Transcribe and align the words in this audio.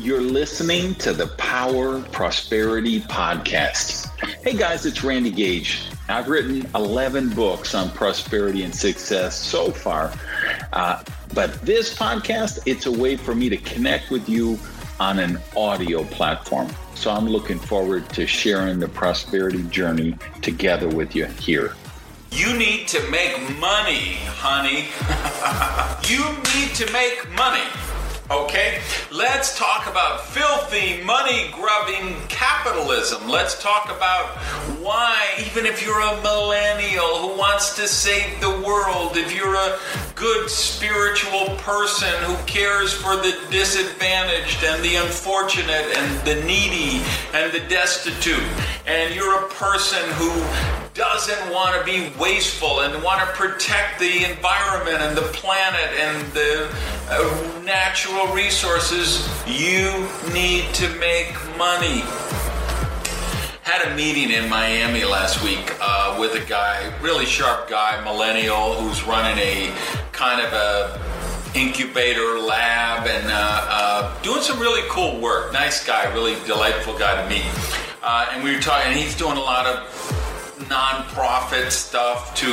You're 0.00 0.20
listening 0.20 0.94
to 0.96 1.12
the 1.12 1.26
Power 1.38 2.00
Prosperity 2.12 3.00
Podcast. 3.00 4.06
Hey 4.44 4.56
guys, 4.56 4.86
it's 4.86 5.02
Randy 5.02 5.32
Gage. 5.32 5.88
I've 6.08 6.28
written 6.28 6.64
11 6.76 7.30
books 7.30 7.74
on 7.74 7.90
prosperity 7.90 8.62
and 8.62 8.72
success 8.72 9.36
so 9.36 9.72
far. 9.72 10.12
Uh, 10.72 11.02
but 11.34 11.52
this 11.62 11.92
podcast, 11.92 12.60
it's 12.64 12.86
a 12.86 12.92
way 12.92 13.16
for 13.16 13.34
me 13.34 13.48
to 13.48 13.56
connect 13.56 14.12
with 14.12 14.28
you 14.28 14.56
on 15.00 15.18
an 15.18 15.40
audio 15.56 16.04
platform. 16.04 16.68
So 16.94 17.10
I'm 17.10 17.26
looking 17.26 17.58
forward 17.58 18.08
to 18.10 18.24
sharing 18.24 18.78
the 18.78 18.88
prosperity 18.88 19.64
journey 19.64 20.16
together 20.42 20.88
with 20.88 21.16
you 21.16 21.24
here. 21.24 21.74
You 22.30 22.56
need 22.56 22.86
to 22.88 23.02
make 23.10 23.36
money, 23.58 24.18
honey. 24.28 24.90
you 26.08 26.24
need 26.54 26.76
to 26.76 26.92
make 26.92 27.28
money. 27.32 27.64
Okay, 28.30 28.82
let's 29.10 29.56
talk 29.56 29.86
about 29.86 30.22
filthy, 30.22 31.02
money 31.02 31.48
grubbing 31.50 32.14
capitalism. 32.28 33.26
Let's 33.26 33.62
talk 33.62 33.86
about 33.86 34.36
why, 34.82 35.16
even 35.46 35.64
if 35.64 35.82
you're 35.82 35.98
a 35.98 36.20
millennial 36.20 37.06
who 37.20 37.38
wants 37.38 37.74
to 37.76 37.88
save 37.88 38.38
the 38.42 38.50
world, 38.50 39.16
if 39.16 39.34
you're 39.34 39.54
a 39.54 39.78
good 40.14 40.50
spiritual 40.50 41.56
person 41.56 42.12
who 42.24 42.36
cares 42.44 42.92
for 42.92 43.16
the 43.16 43.34
disadvantaged 43.50 44.62
and 44.62 44.84
the 44.84 44.96
unfortunate 44.96 45.96
and 45.96 46.26
the 46.26 46.44
needy 46.44 47.02
and 47.32 47.50
the 47.50 47.66
destitute, 47.70 48.44
and 48.86 49.14
you're 49.14 49.42
a 49.42 49.48
person 49.48 50.04
who 50.16 50.30
doesn't 50.92 51.50
want 51.50 51.78
to 51.78 51.84
be 51.84 52.12
wasteful 52.18 52.80
and 52.80 53.02
want 53.02 53.20
to 53.20 53.26
protect 53.34 53.98
the 54.00 54.24
environment 54.24 54.98
and 55.00 55.16
the 55.16 55.22
planet 55.32 55.90
and 55.96 56.30
the 56.32 56.68
natural 57.64 58.34
resources, 58.34 59.26
you 59.46 60.06
need 60.32 60.64
to 60.74 60.88
make 60.98 61.32
money. 61.56 62.02
Had 63.62 63.90
a 63.90 63.96
meeting 63.96 64.30
in 64.30 64.48
Miami 64.48 65.04
last 65.04 65.42
week 65.42 65.74
uh, 65.80 66.16
with 66.20 66.34
a 66.34 66.46
guy, 66.48 66.92
really 67.00 67.24
sharp 67.24 67.68
guy, 67.68 68.02
millennial, 68.04 68.74
who's 68.74 69.02
running 69.04 69.38
a 69.38 69.74
kind 70.12 70.40
of 70.40 70.52
a 70.52 71.00
incubator 71.54 72.38
lab 72.38 73.06
and 73.06 73.26
uh, 73.30 73.66
uh, 73.68 74.22
doing 74.22 74.42
some 74.42 74.58
really 74.58 74.82
cool 74.90 75.20
work. 75.20 75.52
Nice 75.52 75.86
guy, 75.86 76.12
really 76.12 76.36
delightful 76.46 76.98
guy 76.98 77.22
to 77.22 77.28
meet. 77.28 77.46
Uh, 78.02 78.28
and 78.32 78.44
we 78.44 78.54
were 78.54 78.60
talking, 78.60 78.92
and 78.92 78.98
he's 78.98 79.16
doing 79.16 79.36
a 79.36 79.40
lot 79.40 79.66
of 79.66 80.17
nonprofit 80.66 81.70
stuff 81.70 82.34
to 82.34 82.46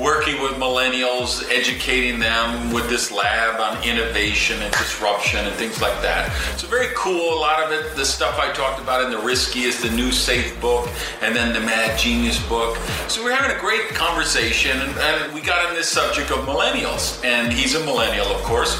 working 0.00 0.40
with 0.42 0.52
millennials, 0.52 1.44
educating 1.50 2.18
them 2.18 2.72
with 2.72 2.88
this 2.88 3.10
lab 3.10 3.60
on 3.60 3.82
innovation 3.86 4.60
and 4.62 4.72
disruption 4.72 5.44
and 5.44 5.54
things 5.56 5.80
like 5.80 6.00
that. 6.02 6.32
So 6.56 6.66
very 6.66 6.88
cool. 6.96 7.34
A 7.34 7.40
lot 7.40 7.62
of 7.62 7.70
it, 7.72 7.96
the 7.96 8.04
stuff 8.04 8.38
I 8.38 8.52
talked 8.52 8.80
about 8.80 9.04
in 9.04 9.10
the 9.10 9.18
Risky 9.18 9.62
is 9.62 9.82
the 9.82 9.90
new 9.90 10.10
Safe 10.10 10.60
book, 10.60 10.88
and 11.22 11.34
then 11.34 11.52
the 11.52 11.60
Mad 11.60 11.98
Genius 11.98 12.40
book. 12.48 12.76
So 13.08 13.22
we're 13.22 13.34
having 13.34 13.56
a 13.56 13.60
great 13.60 13.88
conversation, 13.90 14.78
and, 14.78 14.90
and 14.98 15.34
we 15.34 15.40
got 15.40 15.66
on 15.66 15.74
this 15.74 15.88
subject 15.88 16.30
of 16.30 16.38
millennials, 16.46 17.22
and 17.24 17.52
he's 17.52 17.74
a 17.74 17.84
millennial, 17.84 18.26
of 18.26 18.42
course. 18.42 18.76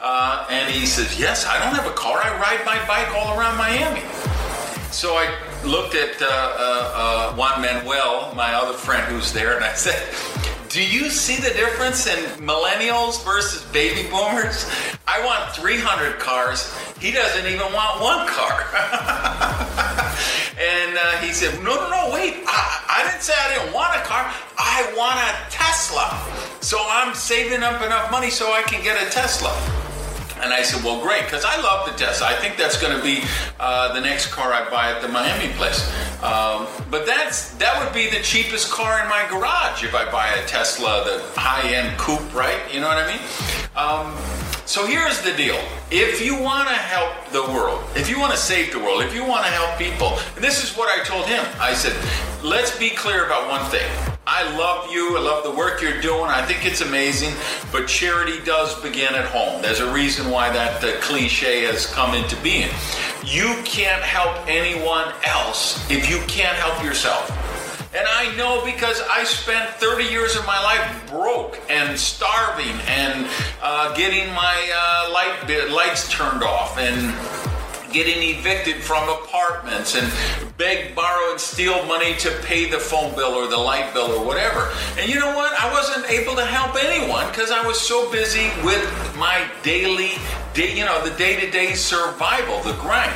Uh, 0.00 0.46
and 0.50 0.72
he 0.72 0.86
says, 0.86 1.20
"Yes, 1.20 1.46
I 1.46 1.62
don't 1.62 1.74
have 1.74 1.86
a 1.86 1.94
car. 1.94 2.18
I 2.22 2.30
ride 2.40 2.64
my 2.64 2.78
bike 2.86 3.14
all 3.14 3.38
around 3.38 3.58
Miami." 3.58 4.00
So 4.90 5.14
I 5.14 5.28
looked 5.64 5.94
at 5.94 6.20
uh, 6.20 6.26
uh, 6.26 6.92
uh, 6.94 7.34
Juan 7.34 7.60
Manuel, 7.62 8.32
my 8.34 8.54
other 8.54 8.76
friend 8.76 9.02
who's 9.12 9.32
there, 9.32 9.56
and 9.56 9.64
I 9.64 9.74
said, 9.74 10.00
do 10.70 10.80
you 10.80 11.10
see 11.10 11.34
the 11.34 11.50
difference 11.50 12.06
in 12.06 12.18
millennials 12.38 13.24
versus 13.24 13.64
baby 13.72 14.08
boomers? 14.08 14.70
I 15.04 15.18
want 15.26 15.52
300 15.56 16.20
cars. 16.20 16.72
He 17.00 17.10
doesn't 17.10 17.44
even 17.44 17.72
want 17.72 18.00
one 18.00 18.28
car. 18.28 18.62
and 20.60 20.96
uh, 20.96 21.18
he 21.18 21.32
said, 21.32 21.60
No, 21.64 21.74
no, 21.74 21.90
no, 21.90 22.10
wait. 22.14 22.44
I, 22.46 22.84
I, 22.88 23.10
didn't 23.10 23.22
say 23.22 23.32
I 23.36 23.58
didn't 23.58 23.74
want 23.74 23.96
a 23.96 24.04
car. 24.04 24.32
I 24.58 24.94
want 24.96 25.18
a 25.18 25.50
Tesla. 25.50 26.06
So 26.60 26.78
I'm 26.88 27.16
saving 27.16 27.64
up 27.64 27.82
enough 27.82 28.12
money 28.12 28.30
so 28.30 28.52
I 28.52 28.62
can 28.62 28.80
get 28.84 28.94
a 28.94 29.10
Tesla. 29.10 29.50
And 30.42 30.52
I 30.52 30.62
said, 30.62 30.82
well, 30.84 31.00
great, 31.02 31.24
because 31.24 31.44
I 31.44 31.60
love 31.60 31.86
the 31.86 31.96
Tesla. 31.96 32.28
I 32.28 32.34
think 32.34 32.56
that's 32.56 32.80
going 32.80 32.96
to 32.96 33.02
be 33.02 33.22
uh, 33.58 33.92
the 33.92 34.00
next 34.00 34.32
car 34.32 34.52
I 34.52 34.68
buy 34.70 34.90
at 34.90 35.02
the 35.02 35.08
Miami 35.08 35.52
place. 35.54 35.86
Um, 36.22 36.66
but 36.90 37.06
that's 37.06 37.54
that 37.54 37.82
would 37.82 37.94
be 37.94 38.10
the 38.10 38.22
cheapest 38.22 38.70
car 38.70 39.00
in 39.02 39.08
my 39.08 39.26
garage 39.28 39.84
if 39.84 39.94
I 39.94 40.10
buy 40.10 40.28
a 40.28 40.46
Tesla, 40.46 41.04
the 41.04 41.40
high-end 41.40 41.98
coupe, 41.98 42.34
right? 42.34 42.60
You 42.72 42.80
know 42.80 42.88
what 42.88 42.98
I 42.98 43.06
mean? 43.06 43.22
Um, 43.76 44.16
so 44.66 44.86
here's 44.86 45.20
the 45.22 45.32
deal. 45.32 45.58
If 45.90 46.24
you 46.24 46.40
want 46.40 46.68
to 46.68 46.74
help 46.74 47.12
the 47.32 47.42
world, 47.52 47.82
if 47.96 48.08
you 48.08 48.20
want 48.20 48.32
to 48.32 48.38
save 48.38 48.72
the 48.72 48.78
world, 48.78 49.02
if 49.02 49.14
you 49.14 49.24
want 49.24 49.44
to 49.44 49.50
help 49.50 49.78
people, 49.78 50.18
and 50.36 50.44
this 50.44 50.62
is 50.62 50.76
what 50.76 50.88
I 50.88 51.02
told 51.04 51.26
him. 51.26 51.44
I 51.58 51.74
said, 51.74 51.96
let's 52.44 52.78
be 52.78 52.90
clear 52.90 53.26
about 53.26 53.48
one 53.48 53.68
thing. 53.70 54.09
I 54.32 54.56
love 54.56 54.88
you. 54.92 55.16
I 55.16 55.20
love 55.20 55.42
the 55.42 55.50
work 55.50 55.82
you're 55.82 56.00
doing. 56.00 56.30
I 56.30 56.46
think 56.46 56.64
it's 56.64 56.82
amazing. 56.82 57.34
But 57.72 57.88
charity 57.88 58.38
does 58.44 58.80
begin 58.80 59.12
at 59.12 59.24
home. 59.24 59.60
There's 59.60 59.80
a 59.80 59.92
reason 59.92 60.30
why 60.30 60.50
that 60.50 60.84
uh, 60.84 61.00
cliche 61.00 61.64
has 61.64 61.84
come 61.86 62.14
into 62.14 62.36
being. 62.36 62.70
You 63.24 63.60
can't 63.64 64.02
help 64.02 64.36
anyone 64.46 65.12
else 65.26 65.84
if 65.90 66.08
you 66.08 66.20
can't 66.28 66.56
help 66.56 66.80
yourself. 66.84 67.28
And 67.92 68.06
I 68.06 68.32
know 68.36 68.64
because 68.64 69.02
I 69.10 69.24
spent 69.24 69.68
30 69.70 70.04
years 70.04 70.36
of 70.36 70.46
my 70.46 70.62
life 70.62 71.10
broke 71.10 71.60
and 71.68 71.98
starving 71.98 72.76
and 72.86 73.28
uh, 73.60 73.92
getting 73.96 74.32
my 74.32 74.70
uh, 74.72 75.12
light 75.12 75.72
lights 75.72 76.08
turned 76.08 76.44
off 76.44 76.78
and 76.78 77.12
getting 77.92 78.22
evicted 78.22 78.76
from 78.76 79.08
apartments 79.08 79.96
and 79.96 80.12
beg, 80.56 80.94
borrow, 80.94 81.30
and 81.30 81.40
steal 81.40 81.84
money 81.86 82.14
to 82.16 82.30
pay 82.42 82.68
the 82.68 82.78
phone 82.78 83.14
bill 83.14 83.34
or 83.34 83.48
the 83.48 83.56
light 83.56 83.92
bill 83.92 84.10
or 84.12 84.24
whatever. 84.24 84.70
And 84.98 85.08
you 85.08 85.18
know 85.18 85.34
what? 85.34 85.52
I 85.58 85.72
wasn't 85.72 86.10
able 86.10 86.36
to 86.36 86.44
help 86.44 86.76
anyone 86.82 87.26
because 87.28 87.50
I 87.50 87.66
was 87.66 87.80
so 87.80 88.10
busy 88.10 88.50
with 88.64 88.82
my 89.16 89.48
daily, 89.62 90.12
day, 90.54 90.76
you 90.76 90.84
know, 90.84 91.02
the 91.04 91.16
day-to-day 91.16 91.74
survival, 91.74 92.62
the 92.62 92.78
grind. 92.80 93.12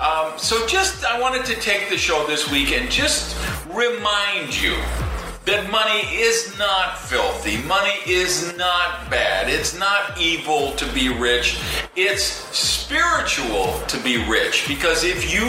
Um, 0.00 0.38
so 0.38 0.66
just, 0.66 1.04
I 1.04 1.20
wanted 1.20 1.44
to 1.46 1.54
take 1.56 1.90
the 1.90 1.98
show 1.98 2.26
this 2.26 2.50
week 2.50 2.72
and 2.72 2.90
just 2.90 3.36
remind 3.68 4.60
you 4.60 4.76
that 5.50 5.68
money 5.68 6.02
is 6.14 6.56
not 6.58 6.96
filthy. 6.96 7.56
Money 7.66 7.98
is 8.06 8.56
not 8.56 9.10
bad. 9.10 9.50
It's 9.50 9.76
not 9.76 10.16
evil 10.16 10.70
to 10.76 10.86
be 10.92 11.08
rich. 11.08 11.60
It's 11.96 12.22
spiritual 12.56 13.80
to 13.88 13.98
be 13.98 14.24
rich. 14.28 14.68
Because 14.68 15.02
if 15.02 15.34
you 15.34 15.46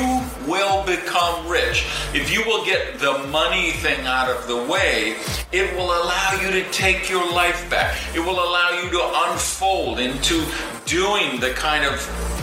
will 0.51 0.83
become 0.87 1.47
rich, 1.47 1.85
if 2.15 2.33
you 2.33 2.43
will 2.47 2.65
get 2.65 2.97
the 2.97 3.19
money 3.27 3.73
thing 3.73 4.07
out 4.07 4.27
of 4.27 4.47
the 4.47 4.57
way, 4.71 5.17
it 5.51 5.71
will 5.75 5.91
allow 5.91 6.39
you 6.41 6.49
to 6.49 6.63
take 6.71 7.07
your 7.07 7.31
life 7.31 7.69
back. 7.69 7.95
It 8.15 8.21
will 8.21 8.39
allow 8.43 8.81
you 8.81 8.89
to 8.89 9.11
unfold 9.29 9.99
into 9.99 10.43
doing 10.85 11.39
the 11.39 11.51
kind 11.51 11.85
of 11.85 12.40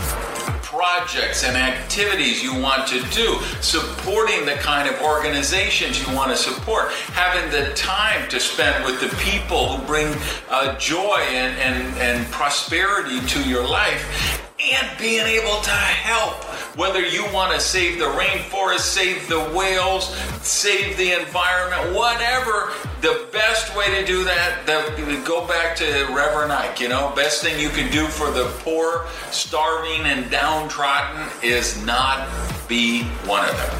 projects 0.69 1.43
and 1.43 1.57
activities 1.57 2.43
you 2.43 2.53
want 2.53 2.87
to 2.87 3.01
do, 3.09 3.39
supporting 3.59 4.45
the 4.45 4.53
kind 4.53 4.87
of 4.87 5.01
organizations 5.01 5.99
you 5.99 6.15
want 6.15 6.29
to 6.29 6.37
support, 6.37 6.91
having 7.13 7.49
the 7.49 7.73
time 7.73 8.29
to 8.29 8.39
spend 8.39 8.85
with 8.85 9.01
the 9.01 9.09
people 9.17 9.75
who 9.75 9.87
bring 9.87 10.13
uh, 10.47 10.77
joy 10.77 11.17
and, 11.29 11.57
and, 11.57 11.97
and 11.97 12.31
prosperity 12.31 13.19
to 13.21 13.41
your 13.49 13.67
life, 13.67 14.45
and 14.61 14.87
being 14.99 15.25
able 15.25 15.59
to 15.61 15.71
help. 15.71 16.48
Whether 16.79 17.05
you 17.05 17.25
want 17.33 17.53
to 17.53 17.59
save 17.59 17.99
the 17.99 18.05
rainforest, 18.05 18.79
save 18.79 19.27
the 19.27 19.41
whales, 19.53 20.15
save 20.41 20.95
the 20.95 21.11
environment, 21.19 21.93
whatever, 21.93 22.71
the 23.01 23.27
best 23.33 23.75
way 23.75 23.99
to 23.99 24.07
do 24.07 24.23
that, 24.23 24.65
the, 24.65 25.21
go 25.27 25.45
back 25.45 25.75
to 25.75 25.83
Reverend 26.15 26.53
Ike, 26.53 26.79
you 26.79 26.87
know, 26.87 27.11
best 27.17 27.43
thing 27.43 27.59
you 27.59 27.67
can 27.67 27.91
do 27.91 28.05
for 28.05 28.31
the 28.31 28.45
poor, 28.59 29.07
starving, 29.29 30.05
and 30.05 30.31
downtrodden 30.31 31.27
is 31.43 31.83
not 31.83 32.29
be 32.69 33.03
one 33.25 33.43
of 33.43 33.57
them. 33.57 33.75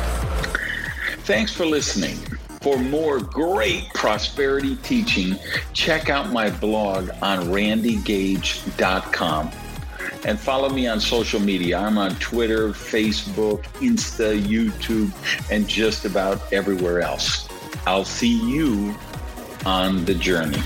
Thanks 1.19 1.53
for 1.53 1.65
listening. 1.65 2.17
For 2.59 2.77
more 2.77 3.21
great 3.21 3.87
prosperity 3.93 4.75
teaching, 4.75 5.39
check 5.71 6.09
out 6.09 6.33
my 6.33 6.49
blog 6.49 7.11
on 7.21 7.45
randygage.com. 7.45 9.51
and 10.25 10.39
follow 10.39 10.69
me 10.69 10.87
on 10.87 10.99
social 10.99 11.39
media. 11.39 11.77
I'm 11.77 11.97
on 11.97 12.15
Twitter, 12.15 12.69
Facebook, 12.69 13.63
Insta, 13.79 14.41
YouTube, 14.41 15.11
and 15.51 15.67
just 15.67 16.05
about 16.05 16.51
everywhere 16.51 17.01
else. 17.01 17.47
I'll 17.85 18.05
see 18.05 18.39
you 18.49 18.95
on 19.65 20.05
the 20.05 20.15
journey. 20.15 20.61